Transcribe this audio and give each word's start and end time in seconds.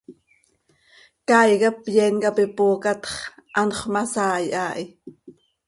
Caay 1.27 1.51
cap 1.61 1.79
yeen 1.95 2.15
cap 2.23 2.37
ipocaat 2.45 3.01
x, 3.11 3.13
anxö 3.59 3.85
ma 3.93 4.01
saai 4.13 4.45
haa 4.57 4.73
hi. 4.79 4.85